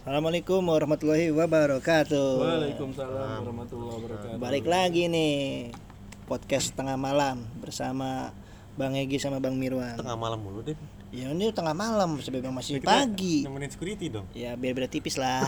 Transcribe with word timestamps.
Assalamualaikum 0.00 0.64
warahmatullahi 0.64 1.28
wabarakatuh. 1.28 2.40
Waalaikumsalam 2.40 3.44
warahmatullahi 3.44 3.96
wabarakatuh. 4.00 4.40
Balik 4.40 4.64
lagi 4.64 5.12
nih 5.12 5.76
podcast 6.24 6.72
tengah 6.72 6.96
malam 6.96 7.44
bersama 7.60 8.32
Bang 8.80 8.96
Egi 8.96 9.20
sama 9.20 9.44
Bang 9.44 9.60
Mirwan. 9.60 10.00
Tengah 10.00 10.16
malam 10.16 10.40
mulu 10.40 10.64
deh. 10.64 10.72
Ya 11.12 11.28
ini 11.28 11.52
tengah 11.52 11.76
malam 11.76 12.16
sebenarnya 12.16 12.48
masih 12.48 12.80
Kita 12.80 12.88
pagi. 12.88 13.44
Nemenin 13.44 13.68
security 13.68 14.08
dong. 14.08 14.24
Ya 14.32 14.56
biar 14.56 14.72
beda 14.72 14.88
tipis 14.88 15.20
lah. 15.20 15.44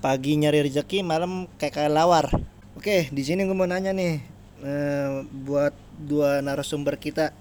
Pagi 0.00 0.32
nyari 0.40 0.64
rezeki, 0.64 1.04
malam 1.04 1.44
kayak 1.60 1.76
kayak 1.76 1.92
lawar. 1.92 2.32
Oke, 2.80 3.12
di 3.12 3.20
sini 3.20 3.44
gue 3.44 3.52
mau 3.52 3.68
nanya 3.68 3.92
nih 3.92 4.16
eh, 4.64 5.28
buat 5.44 5.76
dua 6.00 6.40
narasumber 6.40 6.96
kita. 6.96 7.36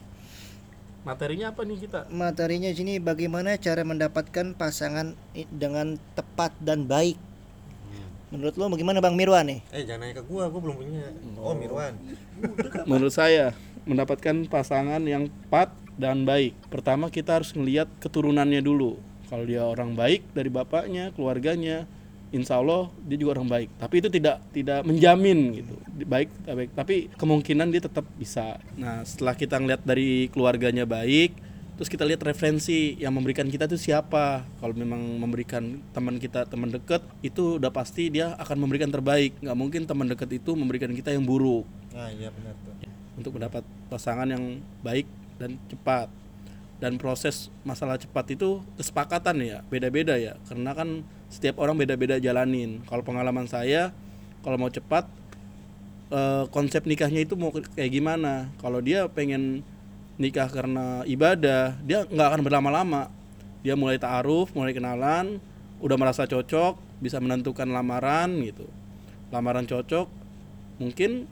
Materinya 1.03 1.51
apa 1.51 1.67
nih 1.67 1.77
kita? 1.83 2.07
Materinya 2.07 2.71
di 2.71 2.77
sini 2.79 2.93
bagaimana 2.95 3.59
cara 3.59 3.83
mendapatkan 3.83 4.55
pasangan 4.55 5.11
dengan 5.51 5.99
tepat 6.15 6.55
dan 6.63 6.87
baik. 6.87 7.19
Menurut 8.33 8.55
lo 8.57 8.65
bagaimana 8.71 8.97
Bang 8.97 9.13
Mirwan 9.13 9.45
nih? 9.45 9.59
Eh 9.69 9.85
jangan 9.85 10.09
nanya 10.09 10.17
ke 10.17 10.23
gua, 10.25 10.49
gua 10.49 10.57
belum 10.63 10.75
punya. 10.79 11.05
Oh 11.37 11.53
Mirwan. 11.53 11.93
Menurut 12.89 13.13
saya 13.13 13.53
mendapatkan 13.85 14.47
pasangan 14.49 15.03
yang 15.05 15.29
tepat 15.29 15.69
dan 15.99 16.25
baik. 16.25 16.57
Pertama 16.71 17.13
kita 17.13 17.37
harus 17.37 17.53
ngelihat 17.53 17.85
keturunannya 18.01 18.63
dulu. 18.63 18.97
Kalau 19.29 19.45
dia 19.45 19.61
orang 19.67 19.93
baik 19.93 20.25
dari 20.33 20.49
bapaknya, 20.49 21.13
keluarganya, 21.13 21.85
insya 22.33 22.57
Allah 22.59 22.89
dia 23.05 23.15
juga 23.21 23.39
orang 23.39 23.47
baik. 23.47 23.69
Tapi 23.77 23.95
itu 24.01 24.09
tidak 24.09 24.41
tidak 24.49 24.81
menjamin 24.83 25.61
gitu. 25.61 25.73
Baik, 26.03 26.33
baik. 26.43 26.69
Tapi 26.73 26.95
kemungkinan 27.15 27.69
dia 27.69 27.81
tetap 27.85 28.03
bisa. 28.17 28.57
Nah 28.75 29.05
setelah 29.05 29.37
kita 29.37 29.61
ngeliat 29.61 29.85
dari 29.85 30.27
keluarganya 30.33 30.83
baik, 30.89 31.37
terus 31.77 31.87
kita 31.87 32.03
lihat 32.03 32.25
referensi 32.25 32.97
yang 32.97 33.13
memberikan 33.13 33.45
kita 33.45 33.69
itu 33.69 33.77
siapa. 33.77 34.43
Kalau 34.57 34.73
memang 34.73 34.99
memberikan 35.21 35.79
teman 35.93 36.17
kita 36.17 36.49
teman 36.49 36.73
dekat, 36.73 37.05
itu 37.21 37.61
udah 37.61 37.69
pasti 37.69 38.09
dia 38.09 38.33
akan 38.41 38.57
memberikan 38.65 38.89
terbaik. 38.89 39.37
Nggak 39.39 39.57
mungkin 39.57 39.81
teman 39.85 40.09
dekat 40.09 40.33
itu 40.33 40.57
memberikan 40.57 40.91
kita 40.91 41.13
yang 41.13 41.23
buruk 41.23 41.63
Nah 41.93 42.09
iya 42.09 42.33
benar 42.33 42.57
tuh. 42.65 42.73
untuk 43.13 43.37
mendapat 43.37 43.61
pasangan 43.93 44.25
yang 44.25 44.57
baik 44.81 45.05
dan 45.37 45.61
cepat 45.69 46.09
dan 46.81 46.97
proses 46.97 47.53
masalah 47.61 47.95
cepat 48.01 48.33
itu 48.33 48.59
kesepakatan 48.75 49.37
ya 49.39 49.57
beda-beda 49.69 50.17
ya 50.17 50.35
karena 50.49 50.73
kan 50.73 51.05
setiap 51.33 51.57
orang 51.57 51.73
beda-beda 51.73 52.21
jalanin. 52.21 52.85
Kalau 52.85 53.01
pengalaman 53.01 53.49
saya 53.49 53.89
kalau 54.45 54.61
mau 54.61 54.69
cepat 54.69 55.09
eh, 56.13 56.45
konsep 56.53 56.85
nikahnya 56.85 57.25
itu 57.25 57.33
mau 57.33 57.49
kayak 57.49 57.89
gimana? 57.89 58.53
Kalau 58.61 58.77
dia 58.77 59.09
pengen 59.09 59.65
nikah 60.21 60.45
karena 60.45 61.01
ibadah 61.09 61.73
dia 61.81 62.05
nggak 62.05 62.27
akan 62.29 62.41
berlama-lama. 62.45 63.09
Dia 63.65 63.73
mulai 63.73 63.97
taaruf 63.97 64.53
mulai 64.53 64.77
kenalan 64.77 65.41
udah 65.81 65.97
merasa 65.97 66.29
cocok 66.29 67.01
bisa 67.01 67.17
menentukan 67.17 67.65
lamaran 67.65 68.29
gitu. 68.45 68.69
Lamaran 69.33 69.65
cocok 69.65 70.05
mungkin 70.77 71.25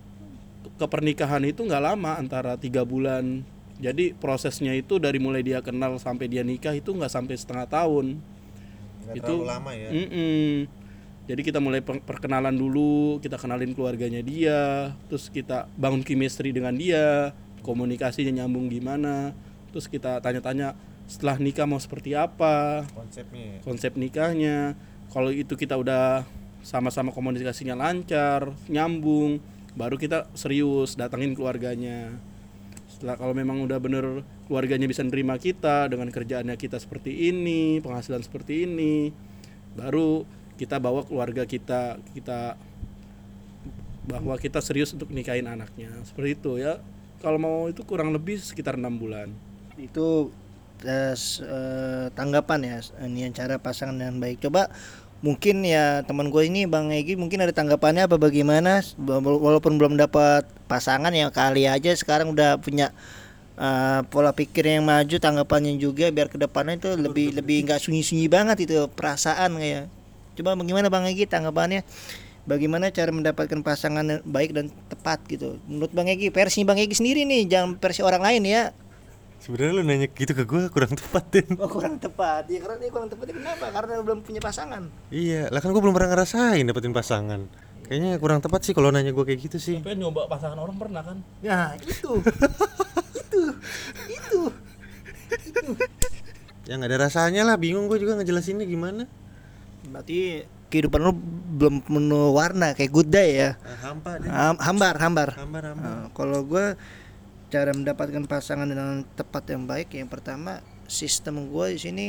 ke 0.81 0.85
pernikahan 0.89 1.45
itu 1.45 1.61
nggak 1.61 1.83
lama 1.93 2.17
antara 2.17 2.57
tiga 2.57 2.81
bulan. 2.81 3.45
Jadi 3.81 4.13
prosesnya 4.17 4.73
itu 4.73 4.97
dari 4.97 5.17
mulai 5.17 5.45
dia 5.45 5.61
kenal 5.61 5.97
sampai 6.01 6.25
dia 6.25 6.41
nikah 6.41 6.73
itu 6.73 6.89
nggak 6.93 7.09
sampai 7.09 7.33
setengah 7.37 7.65
tahun 7.69 8.21
Nggak 9.03 9.15
Itu- 9.17 9.43
lama 9.43 9.71
ya. 9.71 9.89
Mm-mm. 9.89 10.69
jadi 11.21 11.41
kita 11.41 11.57
mulai 11.57 11.79
per- 11.79 12.01
perkenalan 12.01 12.51
dulu 12.51 13.17
kita 13.17 13.37
kenalin 13.37 13.71
keluarganya 13.71 14.19
dia 14.19 14.91
terus 15.05 15.27
kita 15.27 15.69
bangun 15.73 16.01
chemistry 16.01 16.49
dengan 16.49 16.73
dia 16.73 17.31
komunikasinya 17.61 18.41
nyambung 18.41 18.67
gimana 18.67 19.31
terus 19.69 19.85
kita 19.85 20.19
tanya-tanya 20.19 20.73
setelah 21.05 21.37
nikah 21.37 21.63
mau 21.63 21.77
seperti 21.77 22.13
apa 22.13 22.83
Konsepnya. 22.89 23.43
ya. 23.47 23.59
konsep 23.61 23.93
nikahnya 23.95 24.57
kalau 25.07 25.29
itu 25.29 25.53
kita 25.53 25.75
udah 25.75 26.25
sama-sama 26.61 27.11
komunikasinya 27.11 27.75
lancar 27.75 28.51
nyambung 28.65 29.39
baru 29.71 29.95
kita 29.95 30.27
serius 30.33 30.95
datangin 30.95 31.31
keluarganya 31.31 32.17
setelah 32.91 33.15
kalau 33.15 33.31
memang 33.31 33.63
udah 33.63 33.79
bener 33.79 34.27
keluarganya 34.51 34.85
bisa 34.85 35.01
nerima 35.01 35.39
kita 35.39 35.87
dengan 35.87 36.11
kerjaannya 36.11 36.59
kita 36.59 36.75
seperti 36.77 37.31
ini 37.31 37.79
penghasilan 37.79 38.19
seperti 38.19 38.67
ini 38.67 39.15
baru 39.79 40.27
kita 40.59 40.77
bawa 40.77 41.07
keluarga 41.07 41.47
kita 41.47 41.97
kita 42.11 42.59
bahwa 44.05 44.35
kita 44.37 44.59
serius 44.59 44.93
untuk 44.93 45.13
nikahin 45.13 45.45
anaknya. 45.45 45.93
Seperti 46.05 46.29
itu 46.37 46.51
ya. 46.61 46.81
Kalau 47.21 47.37
mau 47.37 47.69
itu 47.69 47.85
kurang 47.85 48.09
lebih 48.11 48.41
sekitar 48.41 48.75
enam 48.75 48.97
bulan. 48.97 49.29
Itu 49.77 50.33
eh, 50.81 51.13
eh, 51.15 52.05
tanggapan 52.17 52.59
ya 52.65 52.77
ini 53.05 53.29
cara 53.31 53.61
pasangan 53.61 53.93
dengan 53.93 54.17
baik. 54.17 54.41
Coba 54.41 54.73
mungkin 55.21 55.61
ya 55.61 56.01
teman 56.01 56.33
gue 56.33 56.49
ini 56.49 56.65
bang 56.65 56.89
Egi 56.89 57.13
mungkin 57.13 57.45
ada 57.45 57.53
tanggapannya 57.53 58.09
apa 58.09 58.17
bagaimana? 58.17 58.81
Wa- 58.97 59.21
walaupun 59.21 59.77
belum 59.77 59.93
dapat 59.97 60.49
pasangan 60.65 61.13
ya 61.13 61.29
kali 61.29 61.69
aja 61.69 61.93
sekarang 61.93 62.33
udah 62.33 62.57
punya 62.57 62.89
eh, 63.61 64.01
pola 64.09 64.33
pikir 64.33 64.65
yang 64.65 64.85
maju 64.85 65.15
tanggapannya 65.21 65.77
juga 65.77 66.09
biar 66.09 66.27
ke 66.27 66.41
depannya 66.41 66.81
itu 66.81 66.89
lebih 66.97 67.37
lebih 67.37 67.69
nggak 67.69 67.79
sunyi-sunyi 67.79 68.25
banget 68.27 68.65
itu 68.65 68.89
perasaan 68.97 69.61
kayak. 69.61 69.85
Coba 70.37 70.57
bagaimana 70.57 70.89
bang 70.89 71.05
Egi 71.13 71.29
tanggapannya? 71.29 71.85
Bagaimana 72.41 72.89
cara 72.89 73.13
mendapatkan 73.13 73.61
pasangan 73.61 74.01
yang 74.01 74.21
baik 74.25 74.57
dan 74.57 74.73
tepat 74.89 75.21
gitu? 75.29 75.61
Menurut 75.69 75.93
bang 75.93 76.09
Egi 76.09 76.33
versi 76.33 76.65
bang 76.65 76.81
Egi 76.81 76.97
sendiri 76.97 77.21
nih 77.29 77.45
jangan 77.45 77.77
versi 77.77 78.01
orang 78.01 78.25
lain 78.25 78.41
ya 78.49 78.73
Sebenarnya 79.41 79.73
lu 79.73 79.81
nanya 79.81 80.07
gitu 80.07 80.37
ke 80.37 80.45
gua 80.45 80.69
kurang 80.69 80.93
tepat 80.93 81.23
Den. 81.33 81.57
Oh 81.57 81.65
kurang 81.65 81.97
tepat, 81.97 82.45
ya 82.45 82.61
karena 82.61 82.77
dia 82.77 82.89
kurang 82.93 83.09
tepatnya 83.09 83.35
kenapa? 83.41 83.65
Karena 83.73 83.93
belum 84.05 84.19
punya 84.21 84.37
pasangan. 84.37 84.85
Iya, 85.09 85.49
lah 85.49 85.59
kan 85.59 85.73
gua 85.73 85.81
belum 85.81 85.97
pernah 85.97 86.13
ngerasain 86.13 86.61
dapetin 86.61 86.93
pasangan. 86.93 87.49
Kayaknya 87.89 88.21
kurang 88.21 88.39
tepat 88.39 88.61
sih 88.63 88.73
kalau 88.77 88.93
nanya 88.93 89.09
gua 89.11 89.25
kayak 89.25 89.41
gitu 89.49 89.57
sih. 89.57 89.81
tapi 89.81 89.97
nyoba 89.97 90.29
pasangan 90.29 90.55
orang 90.61 90.77
pernah 90.77 91.01
kan 91.01 91.17
Nah 91.41 91.73
itu, 91.81 92.21
itu, 93.17 93.41
itu. 94.07 94.41
Ya 96.69 96.77
nggak 96.77 96.93
ada 96.93 96.97
rasanya 97.09 97.41
lah, 97.41 97.57
bingung 97.57 97.89
gua 97.89 97.97
juga 97.97 98.13
ngejelasinnya 98.21 98.69
gimana. 98.69 99.09
Berarti 99.89 100.45
kehidupan 100.71 101.01
lu 101.03 101.11
belum 101.57 101.83
penuh 101.83 102.31
warna 102.31 102.71
kayak 102.71 102.91
good 102.93 103.09
day 103.11 103.43
ya. 103.43 103.49
Ah, 103.65 103.91
hampa 103.91 104.21
deh. 104.21 104.29
Ham- 104.31 104.61
hambar, 104.61 104.95
hambar. 105.01 105.29
Hambar 105.35 105.63
hambar. 105.75 105.83
Nah, 105.83 106.07
kalau 106.15 106.47
gue 106.47 106.79
cara 107.51 107.75
mendapatkan 107.75 108.23
pasangan 108.25 108.63
dengan 108.63 109.03
tepat 109.13 109.43
yang 109.51 109.67
baik, 109.67 109.91
yang 109.91 110.07
pertama 110.07 110.63
sistem 110.87 111.51
gue 111.51 111.75
di 111.75 111.79
sini 111.79 112.07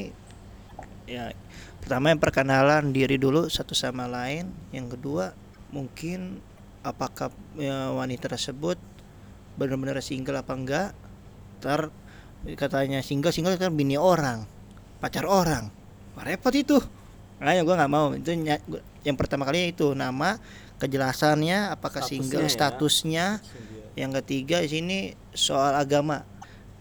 ya 1.02 1.34
pertama 1.82 2.14
yang 2.14 2.22
perkenalan 2.22 2.94
diri 2.94 3.18
dulu 3.18 3.50
satu 3.50 3.74
sama 3.74 4.06
lain, 4.06 4.46
yang 4.70 4.86
kedua 4.86 5.34
mungkin 5.74 6.38
apakah 6.86 7.34
ya, 7.58 7.90
wanita 7.90 8.30
tersebut 8.30 8.78
benar-benar 9.58 9.98
single 9.98 10.38
apa 10.38 10.52
enggak, 10.54 10.88
ntar 11.58 11.90
katanya 12.54 13.02
single 13.02 13.34
single 13.34 13.58
kan 13.58 13.74
bini 13.74 13.98
orang, 13.98 14.46
pacar 15.02 15.26
orang, 15.26 15.74
Wah, 16.12 16.24
repot 16.24 16.52
itu. 16.52 16.78
Makanya 17.40 17.62
gue 17.64 17.74
nggak 17.74 17.92
mau. 17.92 18.06
Itu 18.14 18.30
yang 19.02 19.16
pertama 19.16 19.48
kali 19.48 19.74
itu 19.74 19.96
nama 19.96 20.38
kejelasannya 20.78 21.72
apakah 21.72 22.02
single 22.04 22.46
Statusnya 22.50 23.38
ya. 23.38 23.71
Yang 23.98 24.12
ketiga 24.22 24.64
di 24.64 24.68
sini 24.68 24.98
soal 25.36 25.76
agama. 25.76 26.24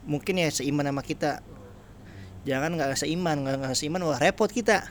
Mungkin 0.08 0.42
ya 0.42 0.50
seiman 0.50 0.88
sama 0.88 1.04
kita. 1.06 1.44
Jangan 2.48 2.74
nggak 2.74 2.98
seiman 2.98 3.46
nggak 3.46 3.56
nggak 3.62 3.76
seiman 3.78 4.02
wah 4.02 4.18
repot 4.18 4.50
kita. 4.50 4.90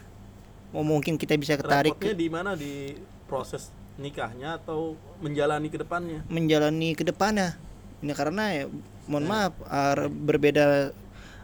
Mau 0.71 0.87
mungkin 0.87 1.19
kita 1.19 1.35
bisa 1.35 1.59
ketarik 1.59 1.99
Repotnya 1.99 2.15
di 2.15 2.29
mana? 2.31 2.51
Di 2.55 2.95
proses 3.27 3.75
nikahnya 3.99 4.63
atau 4.63 4.95
menjalani 5.19 5.69
ke 5.69 5.79
depannya? 5.83 6.23
menjalani 6.31 6.95
ke 6.95 7.03
depannya. 7.03 7.59
Ini 8.01 8.13
karena 8.15 8.45
ya 8.55 8.65
mohon 9.11 9.27
maaf 9.27 9.53
ar- 9.67 10.09
berbeda 10.09 10.95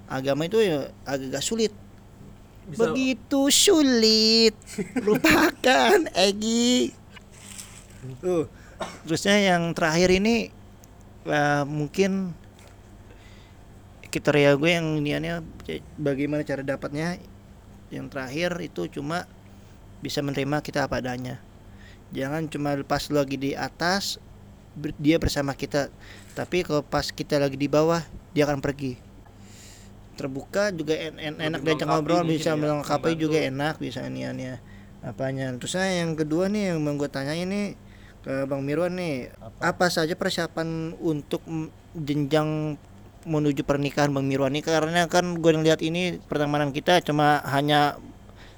agama 0.07 0.47
itu 0.47 0.63
ya 0.63 0.95
agak 1.03 1.43
sulit. 1.43 1.75
Bisa 2.71 2.91
begitu 2.91 3.51
sulit. 3.51 4.55
Lupakan 5.03 6.07
Egi. 6.15 6.95
Tuh. 8.23 8.47
Terusnya 9.07 9.37
yang 9.41 9.75
terakhir 9.75 10.15
ini 10.15 10.55
eh, 11.27 11.65
mungkin 11.67 12.33
kriteria 14.07 14.57
gue 14.57 14.71
yang 14.71 14.87
niannya 15.03 15.35
c- 15.67 15.85
bagaimana 15.99 16.47
cara 16.47 16.63
dapatnya. 16.65 17.21
Yang 17.93 18.07
terakhir 18.11 18.51
itu 18.63 18.83
cuma 18.99 19.29
bisa 20.03 20.23
menerima 20.23 20.63
kita 20.63 20.87
apa 20.87 20.99
adanya. 20.99 21.39
Jangan 22.15 22.47
cuma 22.51 22.75
pas 22.87 23.03
lagi 23.11 23.37
di 23.37 23.51
atas 23.53 24.19
ber- 24.79 24.97
dia 24.99 25.19
bersama 25.19 25.53
kita. 25.55 25.91
Tapi 26.35 26.63
kalau 26.65 26.83
pas 26.83 27.11
kita 27.11 27.39
lagi 27.39 27.59
di 27.59 27.69
bawah 27.69 28.03
dia 28.35 28.47
akan 28.47 28.63
pergi. 28.63 28.99
Terbuka 30.17 30.73
juga 30.73 30.97
en- 30.97 31.21
en- 31.21 31.41
enak 31.53 31.61
diajak 31.61 31.87
ngobrol 31.93 32.25
bisa 32.25 32.57
ya, 32.57 32.57
melengkapi 32.57 33.11
juga 33.21 33.39
enak 33.43 33.75
bisa 33.77 34.01
niannya 34.09 34.59
apanya. 35.05 35.53
Terus 35.61 35.77
saya 35.77 36.01
yang 36.03 36.17
kedua 36.17 36.49
nih 36.49 36.73
yang 36.73 36.81
mau 36.81 36.97
gue 36.97 37.11
tanya 37.13 37.37
ini 37.37 37.77
ke 38.27 38.43
Bang 38.51 38.67
Mirwan 38.67 38.99
nih 38.99 39.31
apa, 39.63 39.87
saja 39.87 40.19
persiapan 40.19 40.99
untuk 40.99 41.39
jenjang 41.95 42.75
menuju 43.23 43.63
pernikahan 43.63 44.11
Bang 44.11 44.27
Mirwan 44.27 44.51
ini 44.51 44.67
karena 44.67 45.07
kan 45.07 45.39
gue 45.39 45.51
ngeliat 45.55 45.79
ini 45.79 46.19
pertemanan 46.27 46.75
kita 46.75 46.99
cuma 47.07 47.39
hanya 47.47 47.95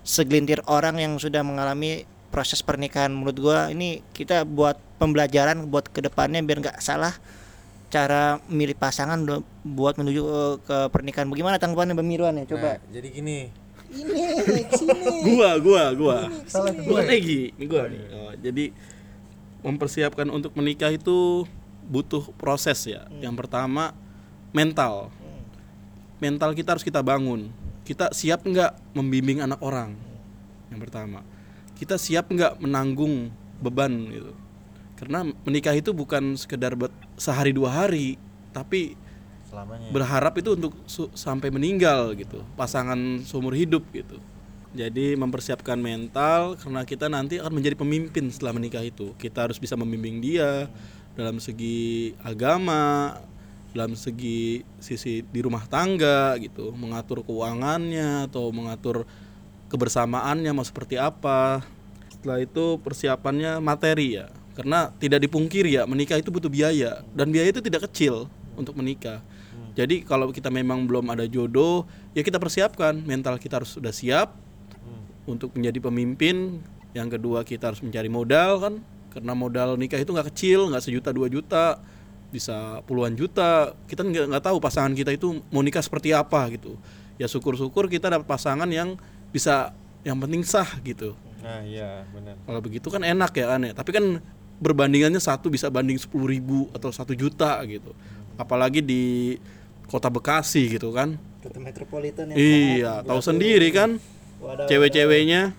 segelintir 0.08 0.64
orang 0.64 0.96
yang 0.96 1.20
sudah 1.20 1.44
mengalami 1.44 2.08
proses 2.32 2.64
pernikahan. 2.64 3.12
Menurut 3.12 3.36
gua 3.40 3.58
ini 3.68 4.04
kita 4.16 4.48
buat 4.48 4.80
pembelajaran 4.96 5.68
buat 5.68 5.88
ke 5.88 6.00
depannya 6.04 6.40
biar 6.44 6.64
nggak 6.64 6.78
salah 6.80 7.12
cara 7.88 8.36
milih 8.52 8.76
pasangan 8.76 9.16
buat 9.64 9.94
menuju 9.96 10.22
eh, 10.24 10.54
ke 10.64 10.78
pernikahan. 10.92 11.28
Bagaimana 11.28 11.56
tanggapannya 11.60 11.96
Bang 11.96 12.08
Mirwan 12.08 12.40
ya 12.40 12.44
coba. 12.48 12.80
Nah, 12.80 12.88
jadi 12.92 13.08
gini. 13.12 13.38
Ini 13.88 14.68
sini. 14.76 15.00
Gua 15.32 15.56
gua 15.56 15.96
gua. 15.96 16.16
Salah 16.44 16.76
gua 16.76 17.00
Egi 17.08 17.56
ini 17.56 17.64
gua 17.64 17.88
nih. 17.88 18.02
Oh, 18.12 18.32
jadi 18.36 18.64
mempersiapkan 19.62 20.28
untuk 20.30 20.54
menikah 20.54 20.92
itu 20.92 21.44
butuh 21.88 22.30
proses 22.36 22.78
ya. 22.86 23.08
Yang 23.18 23.34
pertama 23.44 23.96
mental. 24.54 25.10
Mental 26.18 26.50
kita 26.54 26.76
harus 26.76 26.84
kita 26.84 27.00
bangun. 27.02 27.50
Kita 27.86 28.12
siap 28.12 28.44
nggak 28.44 28.94
membimbing 28.94 29.40
anak 29.40 29.58
orang? 29.64 29.96
Yang 30.68 30.80
pertama. 30.88 31.24
Kita 31.78 31.96
siap 31.96 32.28
nggak 32.28 32.60
menanggung 32.60 33.32
beban 33.62 33.92
gitu? 34.10 34.32
Karena 34.98 35.22
menikah 35.46 35.72
itu 35.78 35.94
bukan 35.94 36.34
sekedar 36.34 36.74
sehari 37.14 37.54
dua 37.54 37.70
hari 37.70 38.18
tapi 38.50 38.98
selamanya. 39.46 39.88
berharap 39.94 40.34
itu 40.42 40.58
untuk 40.58 40.74
sampai 41.14 41.48
meninggal 41.54 42.18
gitu. 42.18 42.42
Pasangan 42.58 43.22
seumur 43.22 43.54
hidup 43.54 43.86
gitu 43.94 44.18
jadi 44.76 45.16
mempersiapkan 45.16 45.80
mental 45.80 46.60
karena 46.60 46.84
kita 46.84 47.08
nanti 47.08 47.40
akan 47.40 47.56
menjadi 47.56 47.76
pemimpin 47.80 48.28
setelah 48.28 48.52
menikah 48.52 48.84
itu. 48.84 49.16
Kita 49.16 49.48
harus 49.48 49.56
bisa 49.56 49.80
membimbing 49.80 50.20
dia 50.20 50.68
dalam 51.16 51.40
segi 51.40 52.12
agama 52.20 53.16
dalam 53.72 53.92
segi 53.92 54.64
sisi 54.80 55.20
di 55.28 55.40
rumah 55.44 55.68
tangga 55.68 56.36
gitu 56.40 56.72
mengatur 56.72 57.20
keuangannya 57.20 58.24
atau 58.30 58.48
mengatur 58.48 59.04
kebersamaannya 59.72 60.52
mau 60.52 60.64
seperti 60.64 61.00
apa. 61.00 61.64
Setelah 62.12 62.44
itu 62.44 62.76
persiapannya 62.80 63.60
materi 63.64 64.20
ya. 64.20 64.28
Karena 64.52 64.90
tidak 64.98 65.22
dipungkiri 65.24 65.78
ya 65.78 65.86
menikah 65.86 66.18
itu 66.18 66.28
butuh 66.28 66.50
biaya 66.50 67.00
dan 67.14 67.30
biaya 67.30 67.54
itu 67.54 67.62
tidak 67.62 67.88
kecil 67.88 68.28
untuk 68.58 68.76
menikah. 68.76 69.24
Jadi 69.78 70.02
kalau 70.02 70.34
kita 70.34 70.50
memang 70.50 70.90
belum 70.90 71.06
ada 71.14 71.24
jodoh 71.24 71.86
ya 72.12 72.20
kita 72.20 72.36
persiapkan. 72.36 72.98
Mental 73.06 73.38
kita 73.38 73.62
harus 73.62 73.70
sudah 73.70 73.94
siap 73.94 74.47
untuk 75.28 75.52
menjadi 75.52 75.78
pemimpin. 75.84 76.64
Yang 76.96 77.20
kedua 77.20 77.44
kita 77.44 77.68
harus 77.68 77.84
mencari 77.84 78.08
modal 78.08 78.64
kan? 78.64 78.74
Karena 79.12 79.36
modal 79.36 79.76
nikah 79.76 80.00
itu 80.00 80.08
nggak 80.08 80.32
kecil 80.32 80.72
nggak 80.72 80.80
sejuta 80.80 81.12
dua 81.12 81.28
juta 81.28 81.76
bisa 82.32 82.80
puluhan 82.88 83.12
juta. 83.12 83.76
Kita 83.84 84.00
nggak 84.00 84.32
nggak 84.32 84.44
tahu 84.48 84.56
pasangan 84.56 84.96
kita 84.96 85.12
itu 85.12 85.44
mau 85.52 85.60
nikah 85.60 85.84
seperti 85.84 86.16
apa 86.16 86.48
gitu. 86.56 86.80
Ya 87.20 87.28
syukur-syukur 87.28 87.92
kita 87.92 88.08
dapat 88.08 88.24
pasangan 88.24 88.66
yang 88.72 88.96
bisa 89.28 89.76
yang 90.00 90.16
penting 90.16 90.40
sah 90.40 90.68
gitu. 90.80 91.12
Nah 91.44 91.60
iya 91.60 92.08
benar. 92.08 92.40
Kalau 92.48 92.60
begitu 92.64 92.88
kan 92.88 93.04
enak 93.04 93.36
ya 93.36 93.46
kan 93.52 93.60
ya. 93.68 93.72
Tapi 93.76 93.90
kan 93.92 94.04
berbandingannya 94.58 95.20
satu 95.20 95.52
bisa 95.52 95.68
banding 95.68 96.00
sepuluh 96.00 96.32
ribu 96.32 96.72
atau 96.72 96.88
satu 96.88 97.12
juta 97.12 97.60
gitu. 97.68 97.92
Apalagi 98.40 98.80
di 98.80 99.36
kota 99.92 100.08
Bekasi 100.08 100.72
gitu 100.72 100.90
kan. 100.90 101.20
Kota 101.38 101.60
metropolitan 101.62 102.34
iya 102.34 103.04
tahu 103.06 103.22
sendiri 103.22 103.70
kan 103.70 104.02
cewek-ceweknya? 104.66 105.52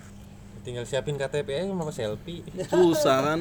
Tinggal 0.64 0.84
siapin 0.84 1.16
KTP 1.16 1.48
aja 1.56 1.66
sama 1.72 1.92
selfie. 1.92 2.44
Susah 2.68 3.18
kan? 3.24 3.40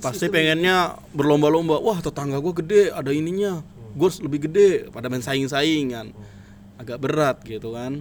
Pasti 0.00 0.30
pengennya 0.30 0.96
berlomba-lomba. 1.12 1.78
Wah 1.82 1.98
tetangga 2.00 2.40
gue 2.40 2.54
gede 2.64 2.82
ada 2.94 3.10
ininya. 3.12 3.60
Gue 3.98 4.06
harus 4.08 4.22
lebih 4.22 4.48
gede 4.48 4.88
pada 4.88 5.10
main 5.10 5.22
saing-saing 5.22 5.92
kan. 5.92 6.06
Agak 6.78 6.98
berat 7.02 7.42
gitu 7.44 7.74
kan. 7.74 8.00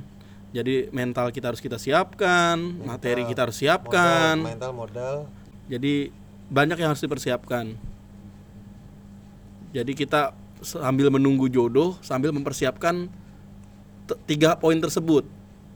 Jadi 0.56 0.88
mental 0.96 1.30
kita 1.36 1.52
harus 1.52 1.60
kita 1.60 1.76
siapkan 1.76 2.56
materi 2.88 3.28
kita 3.28 3.46
harus 3.46 3.60
siapkan. 3.60 4.40
mental 4.40 4.72
modal. 4.72 5.16
Jadi 5.68 6.10
banyak 6.48 6.80
yang 6.80 6.96
harus 6.96 7.04
dipersiapkan. 7.04 7.76
Jadi 9.76 9.92
kita 9.92 10.32
sambil 10.64 11.12
menunggu 11.12 11.52
jodoh 11.52 12.00
sambil 12.02 12.32
mempersiapkan 12.34 13.12
t- 14.10 14.20
tiga 14.26 14.58
poin 14.58 14.80
tersebut 14.80 15.28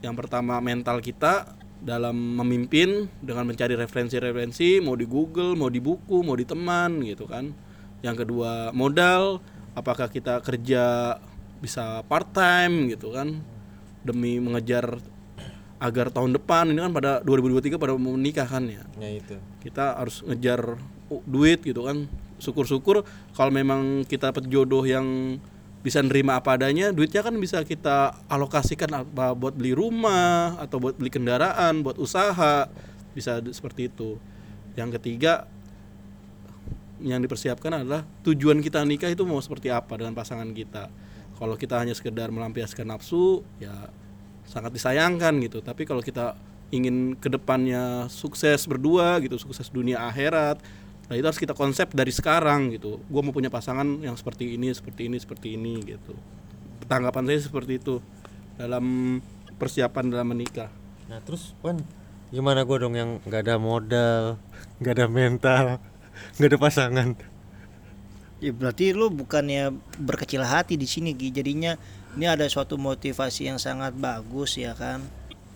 yang 0.01 0.17
pertama 0.17 0.57
mental 0.57 0.97
kita 0.99 1.57
dalam 1.81 2.13
memimpin 2.13 3.09
dengan 3.21 3.49
mencari 3.49 3.73
referensi-referensi 3.73 4.77
mau 4.85 4.93
di 4.93 5.09
Google 5.09 5.57
mau 5.57 5.69
di 5.69 5.81
buku 5.81 6.21
mau 6.21 6.37
di 6.37 6.45
teman 6.45 7.01
gitu 7.01 7.25
kan. 7.25 7.49
Yang 8.05 8.25
kedua 8.25 8.69
modal 8.73 9.41
apakah 9.73 10.09
kita 10.09 10.41
kerja 10.45 11.17
bisa 11.61 12.05
part 12.05 12.29
time 12.33 12.89
gitu 12.93 13.13
kan. 13.13 13.41
Demi 14.01 14.41
mengejar 14.41 14.97
agar 15.81 16.13
tahun 16.13 16.37
depan 16.37 16.69
ini 16.69 16.81
kan 16.81 16.93
pada 16.93 17.11
2023 17.25 17.81
pada 17.81 17.97
mau 17.97 18.13
menikah 18.13 18.45
kan 18.45 18.65
ya. 18.69 18.85
Ya 19.01 19.09
itu. 19.17 19.37
Kita 19.65 19.97
harus 19.97 20.21
ngejar 20.21 20.77
uh, 21.09 21.21
duit 21.25 21.65
gitu 21.65 21.89
kan. 21.89 22.05
Syukur-syukur 22.37 23.01
kalau 23.33 23.49
memang 23.53 24.05
kita 24.05 24.29
dapat 24.29 24.45
jodoh 24.49 24.85
yang 24.85 25.37
bisa 25.81 25.97
nerima 26.05 26.37
apa 26.37 26.53
adanya 26.53 26.93
duitnya 26.93 27.25
kan 27.25 27.33
bisa 27.41 27.65
kita 27.65 28.13
alokasikan 28.29 28.89
apa 29.01 29.33
buat 29.33 29.57
beli 29.57 29.73
rumah 29.73 30.57
atau 30.61 30.77
buat 30.77 30.93
beli 30.93 31.09
kendaraan 31.09 31.81
buat 31.81 31.97
usaha. 31.97 32.69
Bisa 33.11 33.41
seperti 33.51 33.91
itu. 33.91 34.15
Yang 34.77 35.01
ketiga 35.01 35.49
yang 37.01 37.19
dipersiapkan 37.19 37.81
adalah 37.81 38.05
tujuan 38.21 38.61
kita 38.61 38.85
nikah 38.85 39.09
itu 39.09 39.25
mau 39.25 39.41
seperti 39.41 39.73
apa 39.73 39.97
dengan 39.97 40.13
pasangan 40.13 40.47
kita. 40.53 40.87
Kalau 41.35 41.57
kita 41.57 41.81
hanya 41.81 41.97
sekedar 41.97 42.29
melampiaskan 42.29 42.85
nafsu 42.85 43.41
ya 43.57 43.73
sangat 44.45 44.77
disayangkan 44.77 45.33
gitu. 45.41 45.65
Tapi 45.65 45.89
kalau 45.89 46.05
kita 46.05 46.37
ingin 46.71 47.19
ke 47.19 47.27
depannya 47.27 48.07
sukses 48.07 48.63
berdua 48.63 49.19
gitu 49.19 49.35
sukses 49.35 49.67
dunia 49.67 50.07
akhirat 50.07 50.63
nah 51.11 51.19
itu 51.19 51.27
harus 51.27 51.43
kita 51.43 51.51
konsep 51.51 51.91
dari 51.91 52.07
sekarang 52.07 52.71
gitu 52.71 53.03
gue 53.03 53.21
mau 53.21 53.35
punya 53.35 53.51
pasangan 53.51 53.99
yang 53.99 54.15
seperti 54.15 54.55
ini 54.55 54.71
seperti 54.71 55.11
ini 55.11 55.19
seperti 55.19 55.59
ini 55.59 55.83
gitu 55.83 56.15
tanggapan 56.87 57.27
saya 57.27 57.51
seperti 57.51 57.83
itu 57.83 57.99
dalam 58.55 59.19
persiapan 59.59 60.07
dalam 60.07 60.31
menikah 60.31 60.71
nah 61.11 61.19
terus 61.19 61.51
Wan 61.59 61.83
gimana 62.31 62.63
gua 62.63 62.87
dong 62.87 62.95
yang 62.95 63.19
nggak 63.27 63.43
ada 63.43 63.55
modal 63.59 64.39
nggak 64.79 64.93
ada 64.95 65.07
mental 65.11 65.65
nggak 66.39 66.47
ada 66.47 66.59
pasangan 66.63 67.09
Ya 68.41 68.49
berarti 68.49 68.89
lu 68.97 69.13
bukannya 69.13 69.69
berkecil 70.01 70.41
hati 70.41 70.73
di 70.73 70.89
sini 70.89 71.13
Gi. 71.13 71.29
Jadinya 71.29 71.77
ini 72.17 72.25
ada 72.25 72.49
suatu 72.49 72.73
motivasi 72.73 73.45
yang 73.45 73.61
sangat 73.61 73.93
bagus 73.93 74.57
ya 74.57 74.73
kan. 74.73 75.05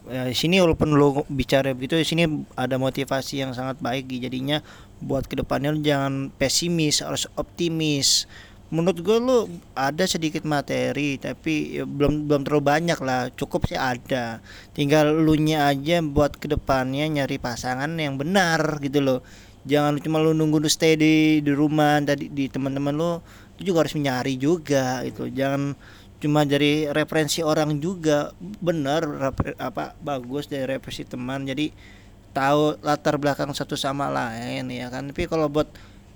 Ya, 0.06 0.30
sini 0.38 0.62
walaupun 0.62 0.94
lu 0.94 1.26
bicara 1.34 1.74
begitu 1.74 1.98
di 1.98 2.06
sini 2.06 2.24
ada 2.54 2.78
motivasi 2.78 3.42
yang 3.42 3.58
sangat 3.58 3.82
baik. 3.82 4.06
Jadinya 4.06 4.62
buat 5.02 5.26
ke 5.26 5.34
depannya 5.34 5.74
lu 5.74 5.82
jangan 5.82 6.30
pesimis, 6.38 7.02
harus 7.02 7.26
optimis. 7.34 8.30
Menurut 8.70 9.02
gue 9.02 9.18
lu 9.18 9.38
ada 9.74 10.06
sedikit 10.06 10.46
materi 10.46 11.18
tapi 11.18 11.82
ya 11.82 11.86
belum 11.90 12.30
belum 12.30 12.42
terlalu 12.46 12.66
banyak 12.66 13.00
lah, 13.02 13.34
cukup 13.34 13.66
sih 13.66 13.78
ada. 13.78 14.46
Tinggal 14.78 15.10
lu 15.26 15.34
nya 15.42 15.74
aja 15.74 16.02
buat 16.06 16.38
ke 16.38 16.54
depannya 16.54 17.10
nyari 17.10 17.42
pasangan 17.42 17.90
yang 17.98 18.22
benar 18.22 18.78
gitu 18.82 19.02
loh 19.02 19.22
jangan 19.66 19.98
cuma 19.98 20.22
lu 20.22 20.38
nunggu 20.38 20.62
lu 20.62 20.70
stay 20.70 20.94
di 20.94 21.42
di 21.42 21.52
rumah 21.52 21.98
tadi 22.06 22.30
di 22.30 22.46
teman-teman 22.46 22.94
lu 22.94 23.18
lu 23.58 23.62
juga 23.66 23.82
harus 23.82 23.98
nyari 23.98 24.38
juga 24.38 25.02
itu 25.02 25.26
jangan 25.34 25.74
cuma 26.26 26.42
dari 26.42 26.90
referensi 26.90 27.46
orang 27.46 27.78
juga. 27.78 28.34
Benar 28.42 29.30
apa 29.62 29.94
bagus 30.02 30.50
dari 30.50 30.66
referensi 30.66 31.06
teman. 31.06 31.46
Jadi 31.46 31.70
tahu 32.34 32.82
latar 32.82 33.22
belakang 33.22 33.54
satu 33.54 33.78
sama 33.78 34.10
lain 34.10 34.66
ya 34.74 34.90
kan. 34.90 35.06
Tapi 35.06 35.30
kalau 35.30 35.46
buat 35.46 35.70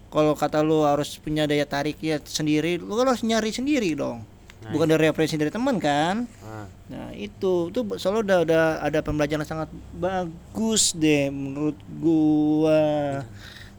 kalau 0.09 0.33
kata 0.33 0.65
lu 0.65 0.81
harus 0.81 1.21
punya 1.21 1.45
daya 1.45 1.69
tariknya 1.69 2.17
sendiri 2.25 2.81
lu 2.81 2.97
kan 2.97 3.13
harus 3.13 3.21
nyari 3.21 3.53
sendiri 3.53 3.93
dong. 3.93 4.25
Bukan 4.59 4.89
dari 4.89 5.07
referensi 5.07 5.37
dari 5.37 5.53
teman 5.53 5.77
kan? 5.77 6.25
Nah, 6.25 6.67
Nah 6.89 7.13
itu 7.13 7.69
tuh 7.69 7.85
selalu 8.01 8.25
udah 8.25 8.37
udah 8.49 8.63
ada 8.81 8.99
pembelajaran 9.05 9.45
sangat 9.45 9.69
bagus 9.93 10.97
deh 10.97 11.29
menurut 11.29 11.77
gua. 12.01 13.21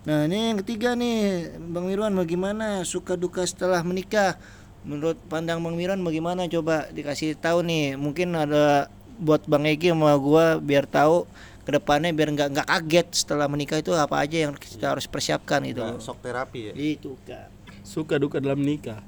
Nah 0.07 0.25
ini 0.31 0.55
yang 0.55 0.59
ketiga 0.63 0.95
nih 0.95 1.51
Bang 1.75 1.91
Mirwan 1.91 2.15
bagaimana 2.15 2.87
suka 2.87 3.19
duka 3.19 3.43
setelah 3.43 3.83
menikah? 3.83 4.39
Menurut 4.81 5.21
pandang 5.29 5.61
Bang 5.61 5.77
Mirwan 5.77 6.01
bagaimana? 6.01 6.49
Coba 6.49 6.89
dikasih 6.89 7.37
tahu 7.37 7.61
nih 7.61 8.01
mungkin 8.01 8.33
ada 8.33 8.89
buat 9.21 9.45
Bang 9.45 9.69
Egi 9.69 9.93
sama 9.93 10.17
gua 10.17 10.57
biar 10.57 10.89
tahu 10.89 11.29
ke 11.69 11.77
depannya 11.77 12.09
biar 12.17 12.33
nggak 12.33 12.49
nggak 12.57 12.69
kaget 12.69 13.09
setelah 13.13 13.45
menikah 13.45 13.77
itu 13.77 13.93
apa 13.93 14.25
aja 14.25 14.49
yang 14.49 14.57
kita 14.57 14.97
harus 14.97 15.05
persiapkan 15.05 15.61
itu. 15.69 15.85
nggak 15.85 16.01
sok 16.01 16.19
terapi 16.25 16.73
ya. 16.73 16.75
Itu 16.75 17.21
kan. 17.29 17.53
suka 17.85 18.17
duka 18.17 18.41
dalam 18.41 18.65
nikah. 18.65 19.05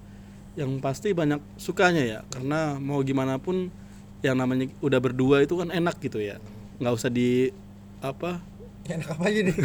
Yang 0.52 0.84
pasti 0.84 1.16
banyak 1.16 1.40
sukanya 1.56 2.04
ya 2.04 2.20
karena 2.28 2.76
mau 2.76 3.00
gimana 3.00 3.40
pun 3.40 3.72
yang 4.20 4.36
namanya 4.36 4.68
udah 4.84 5.00
berdua 5.00 5.40
itu 5.40 5.56
kan 5.56 5.72
enak 5.72 5.96
gitu 6.04 6.20
ya. 6.20 6.36
Nggak 6.76 6.92
usah 6.92 7.08
di 7.08 7.48
apa? 8.04 8.44
Enak 8.92 9.14
apa 9.14 9.30
aja 9.30 9.40
nih? 9.46 9.56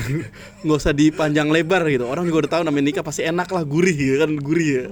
Nggak 0.61 0.77
usah 0.77 0.93
dipanjang 0.93 1.49
lebar 1.49 1.83
gitu. 1.89 2.05
Orang 2.07 2.29
juga 2.29 2.47
udah 2.47 2.51
tahu 2.55 2.63
namanya 2.63 2.85
nikah 2.93 3.03
pasti 3.03 3.25
enak 3.25 3.49
lah 3.49 3.65
gurih 3.65 3.97
ya 3.97 4.15
kan 4.23 4.31
gurih 4.37 4.69
ya 4.69 4.85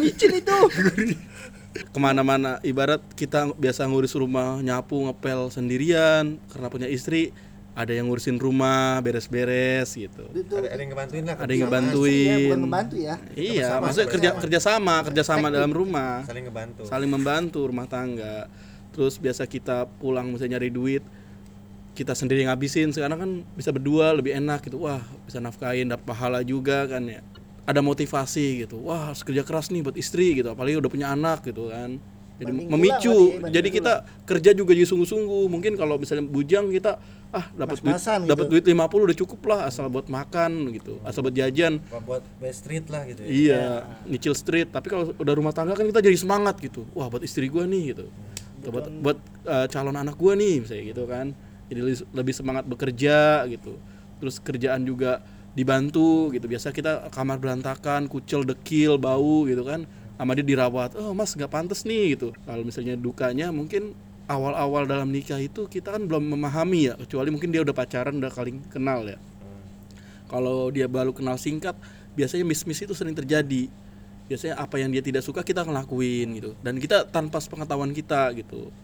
Micin 0.00 0.32
itu. 0.36 0.58
ke 1.76 1.98
mana-mana 2.00 2.56
ibarat 2.64 3.04
kita 3.12 3.52
biasa 3.52 3.84
ngurus 3.84 4.16
rumah 4.16 4.64
nyapu 4.64 4.96
ngepel 5.08 5.52
sendirian 5.52 6.40
karena 6.48 6.72
punya 6.72 6.88
istri 6.88 7.36
ada 7.76 7.92
yang 7.92 8.08
ngurusin 8.08 8.40
rumah 8.40 9.04
beres-beres 9.04 9.92
gitu. 9.92 10.24
Ada, 10.32 10.72
ada 10.72 10.80
yang 10.80 10.96
ngebantuin 10.96 11.24
lah 11.28 11.36
ada 11.36 11.52
yang 11.52 11.60
Ya, 11.60 11.64
ngebantuin. 11.68 12.48
Bukan 12.48 12.62
membantu 12.64 12.94
ya. 12.96 13.14
iya 13.36 13.76
maksudnya 13.84 14.08
kerja 14.08 14.30
kerjasama 14.40 14.94
kerjasama 15.12 15.46
dalam 15.52 15.68
rumah. 15.68 16.24
Saling 16.24 16.48
ngebantu. 16.48 16.80
Saling 16.88 17.10
membantu 17.12 17.60
rumah 17.68 17.84
tangga. 17.84 18.48
Terus 18.96 19.20
biasa 19.20 19.44
kita 19.44 19.84
pulang 20.00 20.32
misalnya 20.32 20.56
nyari 20.56 20.72
duit 20.72 21.04
kita 21.92 22.16
sendiri 22.16 22.48
ngabisin. 22.48 22.96
Sekarang 22.96 23.20
kan 23.20 23.30
bisa 23.52 23.68
berdua 23.76 24.16
lebih 24.16 24.32
enak 24.32 24.64
gitu. 24.64 24.80
Wah 24.88 25.04
bisa 25.28 25.44
nafkain 25.44 25.92
dapat 25.92 26.08
pahala 26.08 26.40
juga 26.40 26.88
kan 26.88 27.04
ya 27.04 27.20
ada 27.66 27.82
motivasi 27.82 28.64
gitu 28.64 28.78
wah 28.80 29.10
harus 29.10 29.20
kerja 29.20 29.42
keras 29.42 29.68
nih 29.68 29.82
buat 29.82 29.98
istri 29.98 30.38
gitu 30.38 30.48
apalagi 30.48 30.78
udah 30.78 30.88
punya 30.88 31.10
anak 31.10 31.42
gitu 31.42 31.68
kan 31.68 31.98
jadi 32.36 32.52
Banding 32.52 32.68
memicu 32.68 33.16
jadi 33.48 33.68
kita 33.68 33.92
kerja 34.22 34.50
juga 34.52 34.70
jadi 34.70 34.86
sungguh-sungguh 34.86 35.44
mungkin 35.48 35.72
kalau 35.74 35.96
misalnya 35.96 36.24
bujang 36.24 36.68
kita 36.68 37.00
ah 37.32 37.48
dapat 37.52 37.82
duit 37.82 37.96
gitu. 37.96 38.28
dapat 38.28 38.46
duit 38.46 38.64
50 38.64 38.76
udah 38.78 39.16
cukup 39.18 39.40
lah 39.50 39.60
asal 39.66 39.90
buat 39.90 40.06
makan 40.06 40.70
gitu 40.70 41.00
asal 41.02 41.20
buat 41.20 41.32
jajan 41.32 41.82
buat 42.06 42.22
best 42.38 42.62
street 42.62 42.86
lah 42.86 43.02
gitu 43.04 43.20
ya 43.20 43.28
Iya, 43.28 43.62
nyicil 44.06 44.32
street. 44.32 44.68
Tapi 44.70 44.86
kalau 44.86 45.10
udah 45.10 45.34
rumah 45.34 45.50
tangga 45.50 45.74
kan 45.74 45.84
kita 45.84 45.98
jadi 46.00 46.14
semangat 46.14 46.62
gitu. 46.62 46.86
Wah, 46.94 47.10
buat 47.10 47.20
istri 47.20 47.50
gua 47.50 47.66
nih 47.66 47.92
gitu. 47.92 48.06
Atau 48.62 48.70
buat 48.70 48.86
buat 49.02 49.18
uh, 49.42 49.66
calon 49.66 49.96
anak 49.96 50.14
gua 50.14 50.32
nih 50.32 50.62
misalnya 50.62 50.84
gitu 50.86 51.02
kan. 51.04 51.26
Jadi 51.66 51.80
lebih- 51.82 52.08
lebih 52.14 52.34
semangat 52.36 52.64
bekerja 52.64 53.16
gitu. 53.48 53.74
Terus 54.16 54.38
kerjaan 54.38 54.86
juga 54.86 55.18
dibantu 55.56 56.30
gitu. 56.36 56.46
Biasa 56.46 56.70
kita 56.70 57.08
kamar 57.10 57.40
berantakan, 57.40 58.06
kucel, 58.06 58.44
dekil, 58.44 59.00
bau 59.00 59.48
gitu 59.48 59.64
kan. 59.64 59.88
Sama 60.20 60.36
dia 60.36 60.44
dirawat. 60.44 60.96
Oh, 61.00 61.16
Mas 61.16 61.32
nggak 61.32 61.50
pantas 61.50 61.82
nih 61.88 62.14
gitu. 62.14 62.36
Kalau 62.44 62.62
misalnya 62.62 62.94
dukanya 62.94 63.48
mungkin 63.48 63.96
awal-awal 64.26 64.84
dalam 64.84 65.08
nikah 65.08 65.38
itu 65.38 65.70
kita 65.70 65.94
kan 65.94 66.02
belum 66.04 66.34
memahami 66.34 66.92
ya, 66.92 66.94
kecuali 66.98 67.30
mungkin 67.30 67.54
dia 67.54 67.62
udah 67.62 67.74
pacaran 67.74 68.18
udah 68.18 68.30
kali 68.34 68.58
kenal 68.68 69.06
ya 69.06 69.18
kalau 70.26 70.70
dia 70.74 70.90
baru 70.90 71.14
kenal 71.14 71.38
singkat 71.38 71.78
biasanya 72.18 72.42
miss-miss 72.42 72.82
itu 72.82 72.94
sering 72.94 73.14
terjadi 73.14 73.70
biasanya 74.26 74.58
apa 74.58 74.82
yang 74.82 74.90
dia 74.90 75.02
tidak 75.02 75.22
suka 75.22 75.46
kita 75.46 75.62
ngelakuin 75.62 76.42
gitu 76.42 76.50
dan 76.58 76.82
kita 76.82 77.06
tanpa 77.06 77.38
pengetahuan 77.38 77.94
kita 77.94 78.34
gitu 78.34 78.74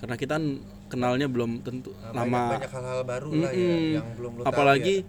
karena 0.00 0.16
kita 0.16 0.32
kan 0.40 0.44
kenalnya 0.88 1.28
belum 1.28 1.60
tentu 1.60 1.92
Nah, 1.92 2.24
lama 2.24 2.56
banyak 2.56 2.72
hal-hal 2.72 3.00
baru 3.04 3.30
lah 3.36 3.52
ya 3.52 3.76
yang 4.00 4.08
belum 4.16 4.32
lo 4.40 4.42
tahu 4.44 4.48
apalagi 4.48 5.04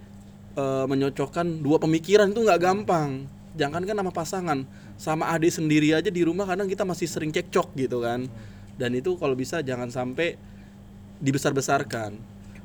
eh, 0.57 0.85
menyocokkan 0.89 1.61
dua 1.61 1.77
pemikiran 1.77 2.33
itu 2.33 2.41
nggak 2.41 2.61
gampang. 2.61 3.29
Jangan 3.57 3.81
kan 3.85 3.95
sama 3.97 4.13
pasangan 4.13 4.59
sama 4.97 5.29
adik 5.29 5.53
sendiri 5.53 5.93
aja 5.93 6.09
di 6.09 6.25
rumah 6.25 6.49
kadang 6.49 6.65
kita 6.65 6.81
masih 6.81 7.05
sering 7.05 7.29
cekcok 7.29 7.77
gitu 7.77 8.01
kan. 8.01 8.25
Dan 8.77 8.97
itu 8.97 9.17
kalau 9.17 9.37
bisa 9.37 9.61
jangan 9.61 9.93
sampai 9.93 10.37
dibesar-besarkan. 11.21 12.17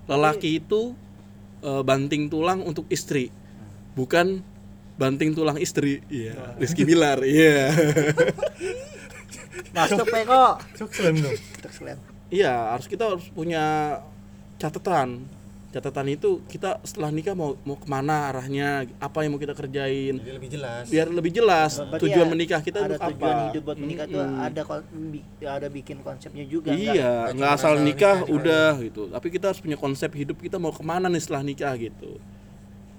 Lelaki 0.09 0.59
itu 0.59 0.97
eh, 1.61 1.83
banting 1.85 2.33
tulang 2.33 2.65
untuk 2.65 2.89
istri 2.89 3.29
bukan 3.93 4.41
banting 4.97 5.37
tulang 5.37 5.61
istri. 5.61 6.01
Iya 6.09 6.57
Rizky 6.57 6.85
Bilar 6.85 7.21
iya. 7.25 7.73
Masuk 9.77 10.05
Peko. 10.09 10.61
ya. 10.77 11.11
Dong. 11.17 11.37
Iya 12.33 12.77
harus 12.77 12.87
kita 12.89 13.09
harus 13.09 13.29
punya 13.33 13.99
catatan 14.61 15.25
catatan 15.73 16.07
itu 16.13 16.45
kita 16.47 16.79
setelah 16.85 17.09
nikah 17.09 17.33
mau 17.33 17.57
mau 17.65 17.81
ke 17.81 17.89
mana 17.89 18.29
arahnya 18.29 18.85
apa 19.01 19.25
yang 19.25 19.33
mau 19.33 19.41
kita 19.41 19.57
kerjain? 19.57 20.21
Jadi 20.21 20.33
lebih 20.37 20.51
jelas. 20.53 20.85
Biar 20.93 21.07
lebih 21.09 21.33
jelas 21.33 21.81
Berarti 21.81 22.03
tujuan 22.05 22.27
ya, 22.29 22.33
menikah 22.37 22.61
kita 22.61 22.79
ada 22.85 23.01
untuk 23.01 23.17
tujuan 23.17 23.37
apa. 23.37 23.47
hidup 23.49 23.63
buat 23.65 23.79
menikah 23.81 24.07
tuh 24.07 24.21
Mm-mm. 24.21 24.47
ada 24.47 24.63
ada 25.43 25.69
bikin 25.73 25.97
konsepnya 26.05 26.45
juga 26.45 26.71
iya 26.77 27.33
nggak 27.33 27.51
asal 27.57 27.81
nikah 27.81 28.21
nikah 28.23 28.35
udah 28.37 28.71
gitu. 28.85 29.03
Tapi 29.09 29.27
kita 29.33 29.45
harus 29.51 29.61
punya 29.65 29.79
konsep 29.81 30.11
hidup 30.13 30.37
kita 30.39 30.61
mau 30.61 30.71
ke 30.71 30.85
mana 30.85 31.09
nih 31.09 31.23
setelah 31.25 31.43
nikah 31.43 31.73
gitu 31.81 32.21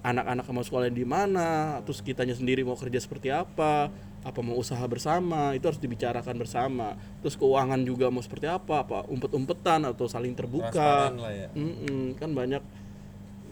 anak-anak 0.04 0.44
mau 0.52 0.60
sekolah 0.60 0.92
di 0.92 1.08
mana 1.08 1.80
terus 1.80 2.04
kitanya 2.04 2.36
sendiri 2.36 2.60
mau 2.60 2.76
kerja 2.76 3.00
seperti 3.00 3.32
apa 3.32 3.88
apa 4.24 4.40
mau 4.40 4.56
usaha 4.56 4.80
bersama 4.88 5.52
itu 5.52 5.64
harus 5.68 5.80
dibicarakan 5.80 6.36
bersama. 6.40 6.96
Terus 7.20 7.36
keuangan 7.36 7.80
juga 7.84 8.08
mau 8.08 8.24
seperti 8.24 8.48
apa 8.48 8.84
apa 8.84 9.04
umpet-umpetan 9.08 9.84
atau 9.84 10.08
saling 10.08 10.32
terbuka. 10.32 11.12
Lah 11.12 11.32
ya. 11.32 11.48
Mm-mm, 11.52 12.16
kan 12.16 12.32
banyak 12.32 12.64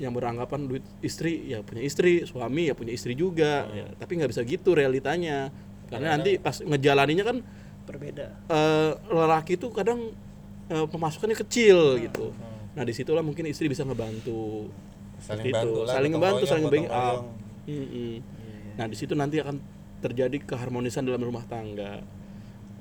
yang 0.01 0.17
beranggapan 0.17 0.65
duit 0.67 0.85
istri 1.05 1.53
ya 1.53 1.61
punya 1.61 1.85
istri 1.85 2.25
suami 2.25 2.73
ya 2.73 2.75
punya 2.77 2.97
istri 2.97 3.13
juga. 3.13 3.69
Ya, 3.69 3.85
tapi 4.01 4.17
nggak 4.17 4.33
bisa 4.33 4.43
gitu 4.49 4.73
realitanya. 4.73 5.53
Karena 5.93 6.17
nanti 6.17 6.41
pas 6.41 6.57
ngejalaninya 6.65 7.25
kan 7.25 7.37
berbeda. 7.85 8.27
eh, 8.49 8.93
lelaki 9.13 9.61
itu 9.61 9.69
kadang 9.77 10.09
eh, 10.73 10.87
pemasukannya 10.89 11.37
kecil 11.37 12.01
gitu. 12.01 12.33
Nah 12.73 12.83
di 12.89 12.97
situlah 12.97 13.21
mungkin 13.21 13.45
istri 13.45 13.69
bisa 13.69 13.85
ngebantu 13.85 14.73
saling 15.23 15.47
Seperti 15.47 15.55
bantu 15.55 15.71
itu. 15.71 15.81
lah 15.87 15.95
saling 15.95 16.13
royong, 16.13 16.39
saling 16.45 16.67
backup 16.67 16.91
royong. 16.91 17.27
Mm-mm. 17.63 18.13
nah 18.75 18.87
di 18.91 18.97
situ 18.99 19.15
nanti 19.15 19.39
akan 19.39 19.57
terjadi 20.03 20.37
keharmonisan 20.43 21.07
dalam 21.07 21.23
rumah 21.23 21.47
tangga. 21.47 22.03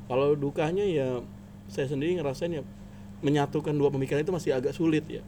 Kalau 0.09 0.33
dukanya 0.33 0.81
ya 0.83 1.21
saya 1.69 1.87
sendiri 1.87 2.17
ngerasain 2.17 2.51
ya 2.51 2.65
menyatukan 3.21 3.71
dua 3.77 3.93
pemikiran 3.93 4.25
itu 4.25 4.33
masih 4.33 4.57
agak 4.57 4.73
sulit 4.73 5.05
ya. 5.05 5.21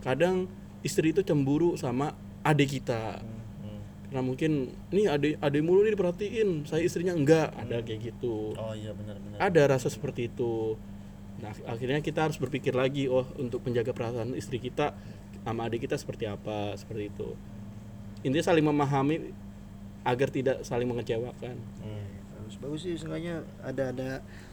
Kadang 0.00 0.46
istri 0.86 1.10
itu 1.10 1.20
cemburu 1.26 1.74
sama 1.74 2.14
adik 2.46 2.80
kita. 2.80 3.20
Hmm. 3.20 3.82
karena 4.10 4.26
mungkin 4.26 4.50
nih 4.90 5.06
adik 5.06 5.34
adik 5.38 5.62
mulu 5.62 5.86
nih 5.86 5.94
diperhatiin 5.94 6.66
saya 6.66 6.82
istrinya 6.82 7.14
enggak 7.14 7.54
ada 7.54 7.78
kayak 7.82 8.14
gitu. 8.14 8.54
Oh 8.58 8.74
iya 8.74 8.90
benar-benar 8.94 9.38
ada 9.38 9.62
rasa 9.70 9.90
seperti 9.90 10.30
itu. 10.30 10.74
Nah 11.38 11.54
akhirnya 11.66 12.02
kita 12.02 12.26
harus 12.26 12.38
berpikir 12.38 12.74
lagi 12.74 13.06
oh 13.06 13.26
untuk 13.38 13.62
menjaga 13.62 13.94
perasaan 13.94 14.34
istri 14.34 14.58
kita 14.58 14.94
sama 15.42 15.64
adik 15.64 15.82
kita 15.82 15.94
seperti 15.94 16.24
apa 16.24 16.74
seperti 16.74 17.08
itu. 17.08 17.32
Intinya 18.20 18.44
saling 18.46 18.62
memahami 18.62 19.32
agar 20.02 20.28
tidak 20.28 20.56
saling 20.62 20.84
mengecewakan. 20.86 21.56
Hmm. 21.80 22.06
bagus 22.36 22.56
bagus 22.56 22.80
sih 22.82 22.94
seenggaknya 22.94 23.40
ada 23.60 23.90
ada 23.90 24.08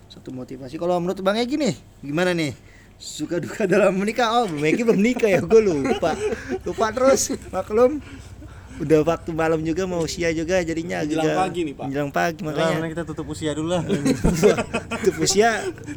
satu 0.07 0.31
motivasi. 0.31 0.75
Kalau 0.75 0.95
menurut 0.97 1.19
bang 1.19 1.39
Egi 1.39 1.55
nih 1.55 1.75
gimana 2.01 2.31
nih? 2.31 2.55
Suka 2.97 3.37
duka 3.37 3.63
dalam 3.65 3.93
menikah? 3.93 4.31
Oh 4.33 4.45
bang 4.47 4.71
Egi 4.71 4.83
belum 4.83 4.97
nikah 4.97 5.29
ya 5.29 5.39
gue 5.39 5.61
lupa. 5.61 6.15
Lupa 6.61 6.85
terus 6.89 7.31
maklum. 7.49 7.99
Udah 8.77 9.01
waktu 9.01 9.33
malam 9.33 9.57
juga 9.59 9.83
mau 9.83 9.99
usia 9.99 10.29
juga 10.29 10.61
jadinya 10.61 11.01
Menjelang 11.01 11.25
agak- 11.25 11.39
pagi 11.41 11.59
nih, 11.65 11.73
Pak. 11.73 11.85
menjelang 11.89 12.11
pagi 12.13 12.39
makanya 12.45 12.73
mending 12.77 12.93
kita 12.93 13.03
tutup 13.03 13.25
usia 13.27 13.51
dulu 13.51 13.73
lah. 13.73 13.81
Itu 15.01 15.09
usia 15.17 15.49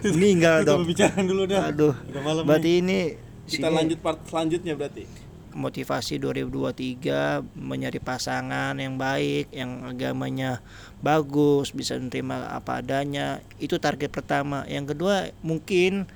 meninggal 0.08 0.64
dong. 0.64 0.82
berbicara 0.82 1.20
dulu 1.20 1.44
dah. 1.44 1.68
Aduh 1.68 1.92
udah 1.92 2.22
malam 2.24 2.42
berarti 2.42 2.80
ini 2.80 3.20
kita 3.50 3.66
sini 3.66 3.76
lanjut 3.76 3.98
part 3.98 4.22
selanjutnya 4.30 4.78
berarti 4.78 5.04
motivasi 5.50 6.22
2023 6.22 7.58
mencari 7.58 7.98
pasangan 7.98 8.78
yang 8.78 8.94
baik, 8.94 9.50
yang 9.50 9.82
agamanya 9.82 10.62
bagus, 11.02 11.74
bisa 11.74 11.98
menerima 11.98 12.54
apa 12.54 12.78
adanya. 12.78 13.42
Itu 13.58 13.82
target 13.82 14.14
pertama. 14.14 14.62
Yang 14.70 14.94
kedua, 14.94 15.34
mungkin 15.42 16.06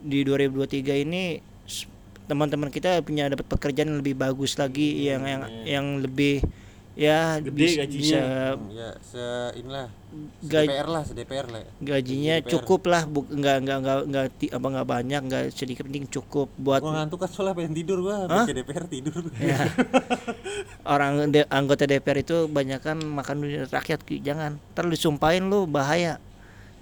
di 0.00 0.22
2023 0.22 1.02
ini 1.02 1.42
teman-teman 2.30 2.70
kita 2.70 3.02
punya 3.02 3.26
dapat 3.26 3.42
pekerjaan 3.42 3.90
yang 3.90 4.00
lebih 4.06 4.14
bagus 4.14 4.54
lagi 4.54 5.10
yang 5.10 5.26
yang 5.26 5.42
yang 5.66 5.86
lebih 5.98 6.46
ya 6.92 7.38
Gede 7.38 7.54
bis- 7.54 7.76
gajinya. 7.76 8.02
bisa 8.02 8.20
ya 8.68 8.90
se 9.00 9.24
inilah 9.56 9.86
Gaj- 10.42 10.66
DPR 10.66 10.88
lah 10.90 11.02
se 11.02 11.12
DPR 11.14 11.46
lah 11.46 11.60
ya. 11.60 11.70
gajinya 11.80 12.34
DPR. 12.36 12.50
cukup 12.50 12.80
lah 12.84 13.02
bu, 13.04 13.22
nggak 13.24 13.56
nggak 13.62 13.78
nggak 13.78 13.98
nggak 14.06 14.26
ti- 14.36 14.50
apa 14.50 14.66
nggak 14.68 14.88
banyak 14.88 15.20
nggak 15.22 15.44
sedikit 15.50 15.86
penting 15.86 16.04
cukup 16.06 16.50
buat 16.56 16.80
gua 16.80 16.98
ngantuk 16.98 17.22
kan 17.22 17.30
soalnya 17.30 17.54
pengen 17.54 17.74
tidur 17.74 17.98
gua 18.00 18.26
habis 18.26 18.42
ke 18.44 18.54
DPR 18.56 18.84
tidur 18.86 19.22
Ya. 19.38 19.70
Orang 20.92 21.30
de- 21.30 21.46
anggota 21.48 21.84
DPR 21.84 22.18
itu 22.18 22.36
banyak 22.46 22.80
kan 22.80 22.98
makan 22.98 23.36
duit 23.40 23.68
rakyat 23.68 24.00
jangan. 24.18 24.58
Ntar 24.72 24.84
disumpahin 24.86 25.46
lu 25.46 25.64
bahaya. 25.64 26.18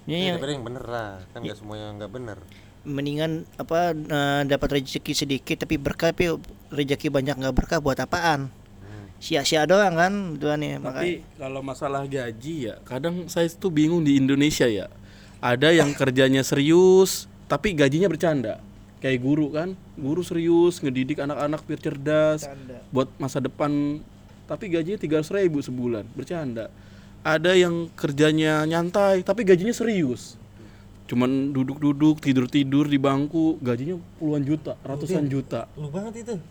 ya, 0.03 0.09
Ini 0.09 0.25
yang 0.27 0.37
DPR 0.37 0.51
yang 0.51 0.65
bener 0.65 0.83
lah 0.83 1.09
kan 1.29 1.39
nggak 1.39 1.53
semuanya 1.55 1.93
nggak 1.95 2.11
bener 2.11 2.37
mendingan 2.81 3.31
apa 3.55 3.91
eh, 3.91 4.41
dapat 4.47 4.79
rezeki 4.79 5.11
sedikit 5.13 5.59
tapi 5.59 5.75
berkah 5.75 6.09
tapi 6.09 6.31
rezeki 6.69 7.11
banyak 7.11 7.35
nggak 7.37 7.53
berkah 7.53 7.77
buat 7.77 7.99
apaan? 7.99 8.49
Sia-sia 9.19 9.67
doang 9.67 9.99
kan 9.99 10.13
tuan 10.39 10.63
nih 10.63 10.79
tapi 10.79 11.19
makanya. 11.19 11.35
kalau 11.35 11.59
masalah 11.59 12.07
gaji 12.07 12.71
ya 12.71 12.75
kadang 12.87 13.27
saya 13.27 13.51
tuh 13.51 13.67
bingung 13.67 13.99
di 14.07 14.15
Indonesia 14.15 14.63
ya. 14.63 14.87
Ada 15.43 15.75
yang 15.75 15.91
kerjanya 15.91 16.39
serius 16.39 17.27
tapi 17.51 17.75
gajinya 17.75 18.07
bercanda. 18.07 18.63
Kayak 19.03 19.19
guru 19.19 19.51
kan 19.51 19.75
guru 19.99 20.23
serius 20.23 20.79
ngedidik 20.79 21.19
anak-anak 21.19 21.67
biar 21.67 21.79
cerdas 21.83 22.47
Bercanda. 22.47 22.77
buat 22.95 23.09
masa 23.19 23.43
depan. 23.43 23.99
Tapi 24.47 24.65
gajinya 24.71 24.97
tiga 24.97 25.19
ribu 25.21 25.59
sebulan 25.59 26.07
bercanda. 26.15 26.71
Ada 27.19 27.59
yang 27.59 27.91
kerjanya 27.99 28.63
nyantai 28.63 29.27
tapi 29.27 29.43
gajinya 29.43 29.75
serius 29.75 30.38
cuman 31.09 31.49
duduk-duduk 31.49 32.21
tidur-tidur 32.21 32.85
di 32.85 33.01
bangku 33.01 33.57
gajinya 33.65 33.97
puluhan 34.21 34.45
juta 34.45 34.77
ratusan 34.85 35.25
juta. 35.25 35.65
lu 35.73 35.89
banget 35.89 36.21
itu. 36.21 36.37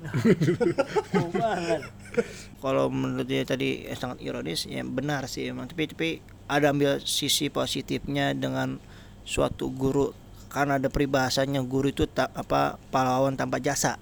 Kalau 2.67 2.91
menurut 2.91 3.23
dia 3.23 3.47
tadi 3.47 3.87
eh, 3.87 3.95
sangat 3.95 4.19
ironis 4.19 4.67
ya 4.67 4.83
benar 4.83 5.31
sih 5.31 5.47
emang. 5.47 5.71
Tapi 5.71 5.95
tapi 5.95 6.09
ada 6.50 6.75
ambil 6.75 6.99
sisi 7.07 7.55
positifnya 7.55 8.35
dengan 8.35 8.83
suatu 9.23 9.71
guru 9.71 10.11
karena 10.50 10.83
ada 10.83 10.91
peribahasanya 10.91 11.62
guru 11.62 11.95
itu 11.95 12.11
tak 12.11 12.35
apa 12.35 12.83
pahlawan 12.91 13.38
tanpa 13.38 13.62
jasa 13.62 13.95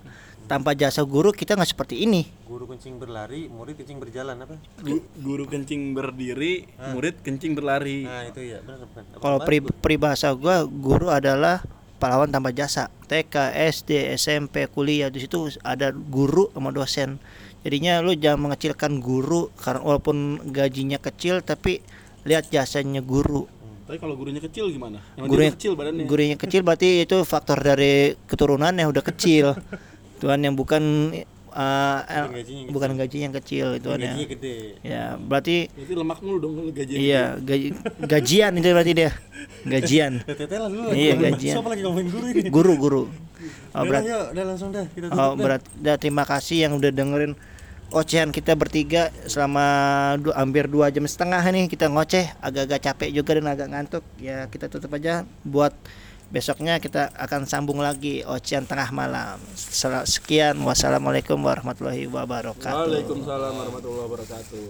tanpa 0.47 0.73
jasa 0.73 1.03
guru 1.03 1.35
kita 1.35 1.59
nggak 1.59 1.71
seperti 1.71 2.07
ini. 2.07 2.23
Guru 2.47 2.65
kencing 2.67 2.97
berlari 2.97 3.51
murid 3.51 3.75
kencing 3.77 3.99
berjalan 3.99 4.39
apa? 4.39 4.55
Gu- 4.81 5.07
guru 5.19 5.45
kencing 5.45 5.93
berdiri 5.93 6.71
murid 6.95 7.19
kencing 7.21 7.53
berlari. 7.53 8.07
Nah 8.07 8.31
itu 8.31 8.41
ya 8.47 8.63
benar 8.63 8.87
kalau 9.19 9.39
pri- 9.43 9.67
peribahasa 9.83 10.31
gua 10.33 10.63
guru 10.65 11.11
adalah 11.11 11.61
pahlawan 11.99 12.31
tanpa 12.31 12.55
jasa. 12.55 12.89
TK 13.07 13.55
SD 13.71 13.91
SMP 14.15 14.67
kuliah 14.67 15.11
di 15.11 15.23
situ 15.23 15.51
ada 15.63 15.91
guru 15.91 16.51
sama 16.51 16.71
dosen. 16.71 17.19
Jadinya 17.63 17.99
lu 17.99 18.15
jangan 18.15 18.47
mengecilkan 18.47 19.03
guru 19.03 19.51
karena 19.59 19.83
walaupun 19.83 20.39
gajinya 20.51 21.03
kecil 21.03 21.43
tapi 21.43 21.83
lihat 22.23 22.47
jasanya 22.51 23.03
guru. 23.03 23.51
Tapi 23.87 24.03
kalau 24.03 24.19
gurunya 24.19 24.43
kecil 24.43 24.67
gimana? 24.75 24.99
Yang 25.15 25.27
gurunya 25.31 25.53
kecil 25.55 25.73
badannya. 25.79 26.05
gurunya 26.11 26.35
kecil 26.35 26.67
berarti 26.67 27.07
itu 27.07 27.23
faktor 27.23 27.63
dari 27.63 28.19
keturunan 28.27 28.75
yang 28.75 28.91
udah 28.91 29.03
kecil 29.03 29.55
Tuhan 30.17 30.41
yang 30.41 30.55
bukan 30.55 30.83
uh, 31.53 32.01
Bukan 32.03 32.33
gajinya 32.33 32.61
yang 32.63 32.73
bukan 32.73 32.91
gaji 32.97 33.17
yang 33.21 33.35
kecil 33.35 33.67
itu 33.75 33.89
gajinya 33.89 34.17
ya. 34.17 34.29
gede. 34.29 34.57
Ya 34.81 35.05
berarti 35.17 35.57
Berarti 35.69 35.95
lemak 35.95 36.19
mulu 36.21 36.37
dong 36.39 36.55
gajinya 36.71 36.99
iya 36.99 37.25
gaji, 37.37 37.69
gajian 38.03 38.53
itu 38.55 38.69
berarti 38.71 38.93
dia. 38.93 39.11
Gajian. 39.63 40.13
Teteh 40.29 40.57
lah 40.57 40.69
dulu 40.69 40.89
Iya, 40.91 41.15
gajian. 41.17 41.55
siapa 41.59 41.69
lagi 41.69 41.83
ngomongin 41.83 42.09
guru 42.09 42.27
ini? 42.29 42.49
Guru 42.49 42.73
guru. 42.77 43.03
Oh, 43.71 43.85
udah 43.85 43.85
berat, 43.85 44.03
yuk 44.03 44.25
udah 44.33 44.45
langsung 44.47 44.69
dah. 44.73 44.87
Kita 44.89 45.07
tutup 45.07 45.19
oh, 45.19 45.29
dah. 45.29 45.37
berat. 45.37 45.63
Dah, 45.77 45.97
terima 45.97 46.25
kasih 46.25 46.57
yang 46.65 46.73
udah 46.75 46.89
dengerin 46.89 47.33
ocehan 47.87 48.35
kita 48.35 48.57
bertiga 48.57 49.15
selama 49.25 49.67
du- 50.19 50.35
hampir 50.35 50.67
dua 50.67 50.91
jam 50.91 51.05
setengah 51.05 51.39
nih 51.47 51.69
kita 51.69 51.87
ngoceh 51.87 52.35
agak-agak 52.41 52.81
capek 52.83 53.11
juga 53.13 53.37
dan 53.37 53.47
agak 53.47 53.69
ngantuk. 53.71 54.05
Ya 54.17 54.49
kita 54.49 54.67
tutup 54.67 54.91
aja 54.91 55.23
buat 55.43 55.71
besoknya 56.29 56.83
kita 56.83 57.15
akan 57.17 57.47
sambung 57.49 57.81
lagi 57.81 58.27
ocehan 58.27 58.67
tengah 58.67 58.91
malam. 58.93 59.41
Sekian. 60.07 60.59
Wassalamualaikum 60.61 61.39
warahmatullahi 61.41 62.05
wabarakatuh. 62.11 62.87
Waalaikumsalam 62.87 63.53
warahmatullahi 63.57 64.05
wabarakatuh 64.11 64.63